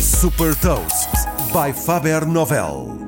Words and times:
Super 0.00 0.56
Toast 0.56 1.08
by 1.52 1.72
Faber 1.72 2.26
Novel. 2.26 2.98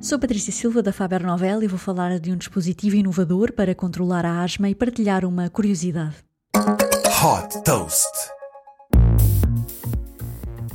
Sou 0.00 0.16
Patrícia 0.16 0.52
Silva 0.52 0.80
da 0.80 0.92
Faber 0.92 1.26
Novel 1.26 1.64
e 1.64 1.66
vou 1.66 1.78
falar 1.78 2.20
de 2.20 2.30
um 2.30 2.36
dispositivo 2.36 2.94
inovador 2.94 3.52
para 3.52 3.74
controlar 3.74 4.24
a 4.24 4.44
asma 4.44 4.68
e 4.68 4.76
partilhar 4.76 5.24
uma 5.24 5.50
curiosidade. 5.50 6.14
Hot 6.54 7.64
Toast. 7.64 8.34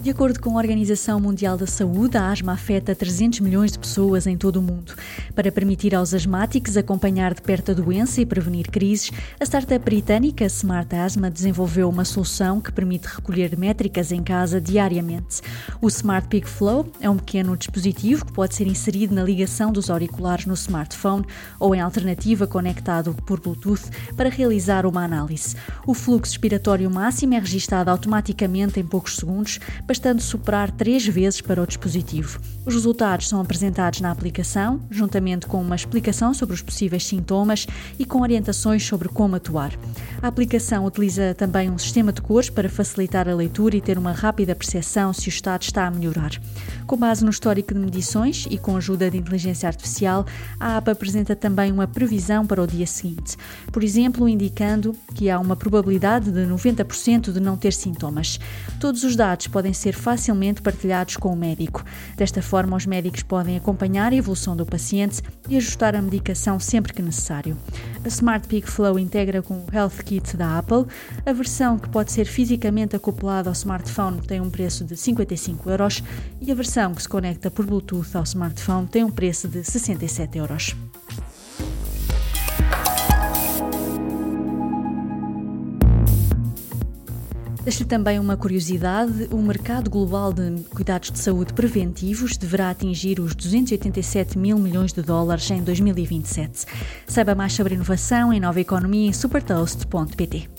De 0.02 0.10
acordo 0.10 0.40
com 0.40 0.58
a 0.58 0.62
Organização 0.62 1.20
Mundial 1.20 1.58
da 1.58 1.68
Saúde, 1.68 2.18
a 2.18 2.30
asma 2.30 2.54
afeta 2.54 2.96
300 2.96 3.42
milhões 3.42 3.72
de 3.72 3.80
pessoas 3.80 4.28
em 4.28 4.38
todo 4.38 4.58
o 4.58 4.62
mundo. 4.62 4.94
Para 5.36 5.52
permitir 5.52 5.96
aos 5.96 6.14
asmáticos 6.14 6.76
acompanhar 6.76 7.34
de 7.34 7.42
perto 7.42 7.72
a 7.72 7.74
doença 7.74 8.20
e 8.22 8.26
prevenir 8.26 8.70
crises, 8.70 9.12
a 9.40 9.46
startup 9.46 9.84
britânica 9.84 10.46
Smart 10.46 10.94
Asthma 10.96 11.30
desenvolveu 11.30 11.88
uma 11.88 12.04
solução 12.04 12.60
que 12.60 12.72
permite 12.72 13.08
recolher 13.08 13.58
métricas 13.58 14.12
em 14.12 14.24
casa 14.24 14.60
diariamente. 14.60 15.42
O 15.82 15.88
Smart 15.88 16.28
Peak 16.28 16.48
Flow 16.48 16.92
é 17.00 17.10
um 17.10 17.18
pequeno 17.18 17.56
dispositivo 17.56 18.26
que 18.26 18.34
pode 18.34 18.56
ser 18.56 18.68
inserido 18.68 19.14
na 19.14 19.24
ligação 19.24 19.72
dos 19.72 19.90
auriculares 19.90 20.46
no 20.46 20.54
smartphone 20.54 21.26
ou, 21.60 21.76
em 21.76 21.82
alternativa, 21.82 22.48
conectado 22.48 23.14
por 23.26 23.40
Bluetooth 23.40 23.90
para 24.16 24.30
realizar 24.30 24.86
uma 24.86 25.04
análise. 25.04 25.56
O 25.86 25.94
fluxo 25.94 26.34
respiratório 26.34 26.90
máximo 26.90 27.36
é 27.36 27.40
registado 27.40 27.90
automaticamente 27.90 28.80
em 28.80 28.86
poucos 28.86 29.16
segundos 29.16 29.60
bastando 29.86 30.22
superar 30.22 30.72
três 30.72 31.06
vezes 31.06 31.42
para 31.42 31.62
o 31.62 31.68
dispositivo. 31.68 32.40
Os 32.66 32.74
resultados 32.74 33.30
são 33.30 33.42
apresentados 33.42 34.02
na 34.02 34.12
aplicação, 34.12 34.82
juntamente 34.90 35.19
com 35.48 35.62
uma 35.62 35.76
explicação 35.76 36.34
sobre 36.34 36.56
os 36.56 36.62
possíveis 36.62 37.06
sintomas 37.06 37.68
e 37.98 38.06
com 38.06 38.22
orientações 38.22 38.86
sobre 38.86 39.10
como 39.10 39.36
atuar. 39.36 39.72
A 40.22 40.28
aplicação 40.28 40.86
utiliza 40.86 41.34
também 41.34 41.70
um 41.70 41.78
sistema 41.78 42.12
de 42.12 42.22
cores 42.22 42.50
para 42.50 42.68
facilitar 42.68 43.30
a 43.30 43.34
leitura 43.34 43.78
e 43.78 43.82
ter 43.82 43.98
uma 43.98 44.12
rápida 44.12 44.54
percepção 44.54 45.14
se 45.14 45.28
o 45.28 45.30
estado 45.30 45.62
está 45.62 45.88
a 45.88 45.92
melhorar. 45.92 46.32
Com 46.86 46.98
base 46.98 47.24
no 47.24 47.30
histórico 47.30 47.74
de 47.74 47.80
medições 47.80 48.46
e 48.50 48.58
com 48.58 48.76
ajuda 48.76 49.10
de 49.10 49.18
inteligência 49.18 49.68
artificial, 49.68 50.26
a 50.60 50.76
app 50.78 50.90
apresenta 50.90 51.36
também 51.38 51.72
uma 51.72 51.88
previsão 51.88 52.46
para 52.46 52.62
o 52.62 52.68
dia 52.68 52.86
seguinte, 52.86 53.38
por 53.72 53.82
exemplo, 53.82 54.28
indicando 54.28 54.94
que 55.16 55.30
há 55.30 55.40
uma 55.40 55.56
probabilidade 55.56 56.32
de 56.32 56.42
90% 56.42 57.32
de 57.32 57.40
não 57.40 57.56
ter 57.56 57.72
sintomas. 57.72 58.40
Todos 58.80 59.04
os 59.04 59.16
dados 59.16 59.48
podem 59.48 59.72
ser 59.72 59.94
facilmente 59.94 60.62
partilhados 60.62 61.16
com 61.16 61.32
o 61.32 61.36
médico. 61.36 61.86
Desta 62.18 62.42
forma, 62.42 62.76
os 62.76 62.86
médicos 62.86 63.24
podem 63.24 63.56
acompanhar 63.56 64.12
a 64.12 64.16
evolução 64.16 64.56
do 64.56 64.66
paciente 64.66 65.22
e 65.48 65.56
ajustar 65.56 65.96
a 65.96 66.02
medicação 66.02 66.60
sempre 66.60 66.92
que 66.92 67.02
necessário. 67.02 67.56
A 68.04 68.08
Smart 68.08 68.48
Peak 68.48 68.70
Flow 68.70 68.98
integra 68.98 69.42
com 69.42 69.56
o 69.56 69.66
Health 69.72 70.04
Kit 70.10 70.36
da 70.36 70.58
Apple. 70.58 70.88
A 71.24 71.32
versão 71.32 71.78
que 71.78 71.88
pode 71.88 72.12
ser 72.12 72.26
fisicamente 72.26 72.96
acoplada 72.96 73.48
ao 73.48 73.54
smartphone 73.54 74.20
tem 74.22 74.42
um 74.42 74.50
preço 74.50 74.84
de 74.84 74.98
55 74.98 75.70
euros 75.70 76.04
e 76.42 76.52
a 76.52 76.56
versão 76.56 76.96
que 76.96 77.04
se 77.04 77.08
conecta 77.08 77.52
por 77.52 77.64
Bluetooth 77.64 78.18
ao 78.18 78.24
smartphone 78.24 78.88
tem 78.88 79.04
um 79.04 79.12
preço 79.12 79.48
de 79.48 79.64
67 79.64 80.40
euros. 80.40 80.76
Deixo 87.64 87.86
também 87.86 88.20
uma 88.20 88.38
curiosidade: 88.38 89.28
o 89.32 89.38
mercado 89.38 89.90
global 89.90 90.32
de 90.34 90.64
cuidados 90.70 91.12
de 91.12 91.20
saúde 91.20 91.54
preventivos 91.54 92.38
deverá 92.38 92.70
atingir 92.70 93.20
os 93.20 93.36
287 93.36 94.38
mil 94.38 94.58
milhões 94.58 94.94
de 94.94 95.02
dólares 95.02 95.50
em 95.52 95.62
2027. 95.62 96.66
Saiba 97.08 97.36
mais 97.36 97.54
sobre 97.54 97.76
inovação 97.76 98.34
e 98.34 98.40
nova 98.40 98.60
economia 98.60 99.10
em 99.10 99.14
supertoast.pt. 99.14 100.50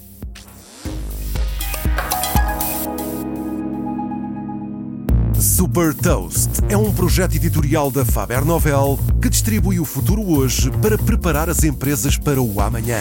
Super 5.41 5.95
Toast 5.95 6.51
é 6.69 6.77
um 6.77 6.93
projeto 6.93 7.35
editorial 7.35 7.91
da 7.91 8.05
Faber 8.05 8.45
Novel 8.45 8.99
que 9.23 9.29
distribui 9.31 9.81
o 9.81 9.87
futuro 9.87 10.23
hoje 10.23 10.71
para 10.83 10.99
preparar 10.99 11.49
as 11.49 11.65
empresas 11.65 12.19
para 12.19 12.43
o 12.43 12.61
amanhã. 12.61 13.01